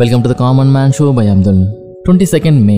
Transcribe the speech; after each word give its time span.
Welcome 0.00 0.20
to 0.24 0.28
the 0.30 0.34
common 0.34 0.70
man 0.74 0.90
show 0.96 1.14
by 1.14 1.28
Abdul 1.28 1.60
twenty 2.06 2.26
second 2.32 2.60
May 2.68 2.76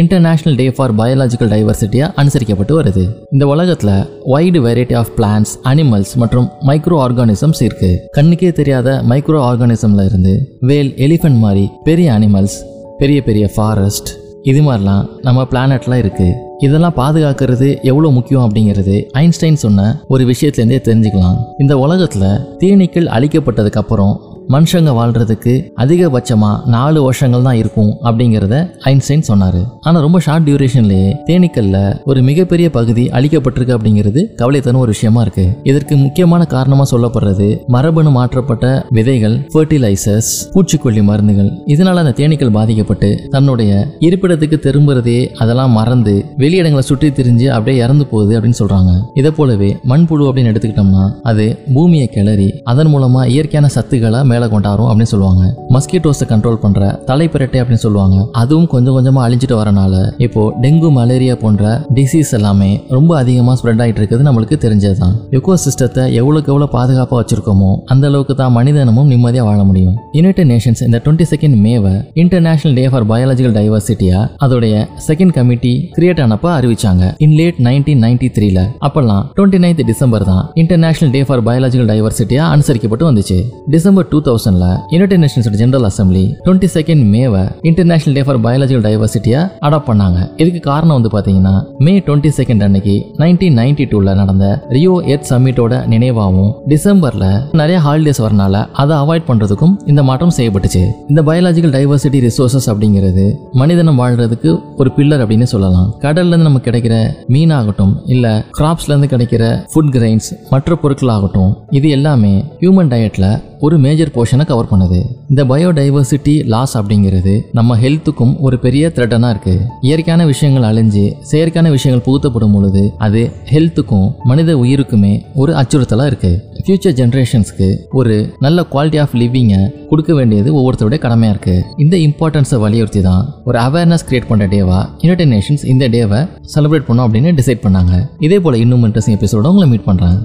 international 0.00 0.58
day 0.60 0.70
for 0.76 0.92
biological 0.96 1.50
டைவர்சிட்டியாக 1.54 2.10
அனுசரிக்கப்பட்டு 2.20 2.74
வருது. 2.78 3.04
இந்த 3.32 3.46
உலகத்தில் 3.46 3.90
wide 4.34 4.60
variety 4.66 4.96
of 5.00 5.10
plants 5.16 5.52
animals 5.64 6.12
மற்றும் 6.14 6.46
micro 6.68 6.98
organisms 7.06 7.62
இருக்கு. 7.62 7.90
கண்ணுக்கே 8.18 8.52
தெரியாத 8.52 9.02
மைக்ரோ 9.08 9.40
ஆர்கானிசம்ல 9.48 10.04
இருந்து 10.04 10.34
வேல் 10.60 10.92
எலிஃபென்ட் 11.06 11.42
மாதிரி 11.46 11.68
பெரிய 11.84 12.12
அனிமல்ஸ் 12.12 12.56
பெரிய 12.98 13.22
பெரிய 13.22 13.50
ஃபாரஸ்ட் 13.56 14.10
இது 14.42 14.60
மாதிரிலாம் 14.62 15.04
நம்ம 15.22 15.48
பிளானட்லாம் 15.50 16.02
இருக்குது 16.04 16.38
இதெல்லாம் 16.58 16.96
பாதுகாக்கிறது 16.96 17.68
எவ்வளோ 17.82 18.08
முக்கியம் 18.10 18.46
அப்படிங்கிறது 18.46 18.96
ஐன்ஸ்டைன் 19.18 19.62
சொன்ன 19.66 20.00
ஒரு 20.08 20.24
விஷயத்துலேருந்தே 20.24 20.80
தெரிஞ்சுக்கலாம். 20.88 21.38
இந்த 21.58 21.78
உலகத்தில் 21.78 22.30
தேனீக்கள் 22.62 23.12
அழிக்கப்பட்டதுக்கப்புறம் 23.16 24.14
மனுஷங்க 24.54 24.90
வாழ்றதுக்கு 24.98 25.52
அதிகபட்சமாக 25.82 26.70
நாலு 26.74 26.98
வருஷங்கள் 27.06 27.44
தான் 27.46 27.58
இருக்கும் 27.60 27.90
அப்படிங்கிறத 28.08 28.54
ஐன்ஸ்டைன் 28.90 29.26
சொன்னார். 29.28 29.58
ஆனால் 29.86 30.02
ரொம்ப 30.06 30.18
ஷார்ட் 30.26 30.46
டியூரேஷன்லேயே 30.48 31.10
தேனீக்கல்ல 31.28 31.78
ஒரு 32.10 32.20
மிகப்பெரிய 32.28 32.66
பகுதி 32.76 33.04
அழிக்கப்பட்டிருக்கு 33.16 33.74
அப்படிங்கிறது 33.76 34.22
கவலை 34.40 34.60
தரும் 34.66 34.82
ஒரு 34.84 34.92
விஷயமா 34.96 35.20
இருக்கு. 35.26 35.44
இதற்கு 35.70 35.96
முக்கியமான 36.04 36.42
காரணமாக 36.54 36.88
சொல்லப்படுறது 36.92 37.48
மரபணு 37.74 38.12
மாற்றப்பட்ட 38.18 38.64
விதைகள் 38.98 39.36
ஃபர்டிலைசர்ஸ் 39.52 40.32
பூச்சிக்கொல்லி 40.54 41.04
மருந்துகள். 41.10 41.50
இதனால 41.74 42.02
அந்த 42.04 42.14
தேனீக்கள் 42.20 42.54
பாதிக்கப்பட்டு 42.58 43.10
தன்னுடைய 43.36 43.70
இருப்பிடத்துக்கு 44.08 44.58
திரும்புறதே 44.66 45.18
அதெல்லாம் 45.44 45.76
மறந்து 45.80 46.16
வெளியிடங்களை 46.44 46.84
சுற்றி 46.90 47.10
திரிஞ்சு 47.20 47.48
அப்படியே 47.58 47.78
இறந்து 47.84 48.06
போகுது 48.14 48.34
அப்படின்னு 48.38 48.60
சொல்றாங்க. 48.62 48.92
இதை 49.20 49.32
போலவே 49.38 49.70
மண்புழு 49.92 50.26
அப்படின்னு 50.30 50.52
எடுத்துக்கிட்டோம்னா 50.54 51.06
அது 51.32 51.46
பூமியை 51.78 52.10
கிளறி 52.16 52.50
அதன் 52.72 52.92
மூலமா 52.96 53.22
இயற்கையான 53.36 53.72
சத்துக்களை 53.78 54.20
மேல 54.30 54.38
கொண்டாடும் 54.48 54.86
அப்படின்னு 54.86 55.12
சொல்லுவாங்க. 55.12 55.42
மஸ்கிட்டோஸை 55.68 56.26
கண்ட்ரோல் 56.28 56.54
பண்ற 56.54 57.02
தலைப்பிரட்டை 57.06 57.60
அப்படின்னு 57.62 57.84
சொல்லுவாங்க. 57.86 58.28
அதுவும் 58.32 58.66
கொஞ்சம் 58.66 58.96
கொஞ்சமா 58.96 59.20
அழிஞ்சிட்டு 59.26 59.56
வரனால 59.60 60.12
இப்போ 60.18 60.54
டெங்கு 60.62 60.90
மலேரியா 60.90 61.34
போன்ற 61.34 61.86
டிசீஸ் 61.94 62.30
எல்லாமே 62.30 62.84
ரொம்ப 62.88 63.16
அதிகமா 63.16 63.52
ஸ்ப்ரெட் 63.52 63.82
ஆகிட்டு 63.84 64.00
இருக்குது 64.00 64.26
நம்மளுக்கு 64.28 64.56
தெரிஞ்சதுதான். 64.66 65.14
எக்கோ 65.30 65.54
சிஸ்டத்தை 65.64 66.12
எவ்வளவுக்கு 66.12 66.52
எவ்வளவு 66.52 66.70
பாதுகாப்பா 66.76 67.16
வச்சிருக்கோமோ 67.20 67.76
அந்த 67.84 68.06
அளவுக்கு 68.06 68.34
தான் 68.34 68.52
மனிதனமும் 68.52 69.10
நிம்மதியா 69.10 69.42
வாழ 69.42 69.64
முடியும். 69.64 69.96
யுனைடெட் 70.12 70.50
நேஷன்ஸ் 70.50 70.82
இந்த 70.82 71.00
டுவெண்ட்டி 71.04 71.26
செகண்ட் 71.30 71.56
மேவை 71.66 72.06
இன்டர்நேஷனல் 72.14 72.74
டே 72.74 72.88
ஃபார் 72.88 73.06
பயாலஜிக்கல் 73.06 73.56
டைவர்சிட்டியா 73.58 74.28
அதோடைய 74.44 74.86
செகண்ட் 75.08 75.32
கமிட்டி 75.32 75.90
கிரியேட் 75.96 76.22
ஆனப்ப 76.26 76.48
அறிவிச்சாங்க. 76.58 77.14
இன் 77.18 77.32
லேட் 77.32 77.54
நைன்டீன் 77.58 78.02
நைன்டி 78.04 78.30
த்ரீல 78.36 78.60
அப்பெல்லாம் 78.86 79.24
டுவெண்ட்டி 79.36 79.60
நைன்த் 79.64 79.84
டிசம்பர் 79.84 80.24
தான் 80.24 80.50
இன்டர்நேஷனல் 80.54 81.12
டே 81.12 81.24
ஃபார் 81.24 81.42
பயாலஜிக்கல் 81.44 81.90
டைவர்சிட்டியா 81.92 82.44
அனுசரிக்கப்பட்டு 82.54 83.08
வந்துச்சு. 83.10 83.38
டிசம்பர் 83.66 84.08
டூ 84.08 84.20
தௌசண்ட்ல 84.30 84.66
யுனைடெட் 84.94 85.22
நேஷன்ஸோட 85.24 85.58
ஜெனரல் 85.62 85.88
அசம்பிளி 85.90 86.24
டுவெண்ட்டி 86.46 86.70
செகண்ட் 86.76 87.04
மேவை 87.14 87.44
இன்டர்நேஷனல் 87.70 88.16
டே 88.18 88.24
ஃபார் 88.28 88.40
பயாலஜிக்கல் 88.46 88.86
டைவர்சிட்டியா 88.88 89.42
அடாப்ட் 89.66 89.88
பண்ணாங்க. 89.90 90.18
இதுக்கு 90.36 90.60
காரணம் 90.70 90.96
வந்து 90.98 91.12
பாத்தீங்கன்னா 91.16 91.54
மே 91.86 91.94
டுவெண்ட்டி 91.98 92.30
செகண்ட் 92.40 92.62
அன்னைக்கு 92.66 92.96
நைன்டீன் 93.22 93.58
நைன்டி 93.60 93.84
டூல 93.92 94.14
நடந்த 94.20 94.46
ரியோ 94.76 94.94
எத் 95.14 95.26
சம்மிட்டோட 95.30 95.74
நினைவாகவும் 95.92 96.52
டிசம்பர்ல 96.72 97.26
நிறைய 97.60 97.78
ஹாலிடேஸ் 97.86 98.22
வரனால 98.24 98.64
அதை 98.82 98.96
அவாய்ட் 98.96 99.28
பண்றதுக்கும் 99.28 99.74
இந்த 99.86 100.02
மாற்றம் 100.02 100.34
செய்யப்பட்டுச்சு. 100.36 100.82
இந்த 101.08 101.22
பயாலஜிக்கல் 101.28 101.74
டைவர்சிட்டி 101.76 102.18
ரிசோர்சஸ் 102.26 102.68
அப்படிங்கிறது 102.72 103.24
மனிதனம் 103.60 104.00
வாழ்றதுக்கு 104.02 104.50
ஒரு 104.76 104.90
பில்லர் 104.96 105.22
அப்படின்னு 105.24 105.48
சொல்லலாம். 105.54 105.88
கடல்ல 106.04 106.32
இருந்து 106.32 106.48
நமக்கு 106.48 106.70
கிடைக்கிற 106.70 106.96
மீனாகட்டும் 107.34 107.94
இல்ல 108.14 108.26
கிராப்ஸ்ல 108.58 108.92
இருந்து 108.92 109.10
கிடைக்கிற 109.12 109.44
ஃபுட் 109.72 109.92
கிரெயின்ஸ் 109.96 110.28
மற்ற 110.50 110.78
பொருட்களாகட்டும் 110.82 111.52
இது 111.70 111.88
எல்லாமே 111.98 112.32
ஹியூமன் 112.60 112.90
டயட்ல 112.92 113.26
ஒரு 113.66 113.76
மேஜர் 113.84 114.12
போர்ஷனை 114.14 114.44
கவர் 114.50 114.68
பண்ணுது. 114.70 115.00
இந்த 115.30 115.42
பயோடைவர்சிட்டி 115.50 116.34
லாஸ் 116.52 116.74
அப்படிங்கிறது 116.78 117.34
நம்ம 117.58 117.76
ஹெல்த்துக்கும் 117.82 118.32
ஒரு 118.46 118.58
பெரிய 118.64 118.92
த்ரெட்டனாக 118.96 119.32
இருக்கு. 119.34 119.54
இயற்கையான 119.88 120.24
விஷயங்கள் 120.32 120.66
அழிஞ்சு 120.70 121.04
செயற்கையான 121.30 121.70
விஷயங்கள் 121.76 122.04
புகுத்தப்படும் 122.06 122.54
பொழுது 122.56 122.82
அது 123.06 123.22
ஹெல்த்துக்கும் 123.52 124.08
மனித 124.30 124.56
உயிருக்குமே 124.62 125.12
ஒரு 125.42 125.52
அச்சுறுத்தலாக 125.62 126.10
இருக்கு. 126.12 126.32
ஃபியூச்சர் 126.64 126.96
ஜென்ரேஷன்ஸ்க்கு 127.00 127.68
ஒரு 128.00 128.14
நல்ல 128.46 128.66
குவாலிட்டி 128.72 128.98
ஆஃப் 129.04 129.14
லிவிங்கை 129.22 129.60
கொடுக்க 129.90 130.10
வேண்டியது 130.14 130.50
ஒவ்வொருத்தருடைய 130.58 131.00
கடமையாக 131.06 131.34
இருக்கு. 131.34 131.56
இந்த 131.84 131.96
இம்பார்ட்டன்ஸை 132.08 132.58
வலியுறுத்தி 132.64 133.02
தான் 133.10 133.22
ஒரு 133.44 133.58
அவேர்னஸ் 133.66 134.06
கிரியேட் 134.08 134.30
பண்ணுற 134.32 134.48
டேவா 134.56 134.80
யுனைடெட் 135.04 135.32
நேஷன்ஸ் 135.36 135.64
இந்த 135.74 135.88
டேவை 135.96 136.20
செலிப்ரேட் 136.56 136.88
பண்ணோம் 136.90 137.06
அப்படின்னு 137.08 137.38
டிசைட் 137.40 137.64
பண்ணாங்க. 137.66 137.94
இதே 138.28 138.40
போல 138.46 138.56
இன்னும் 138.64 138.86
இன்ட்ரெஸ்டிங் 138.88 139.18
எபிசோட 139.20 139.52
உங்களை 139.54 139.68
மீட் 139.72 139.88
பண்ணுறேன் 139.90 140.18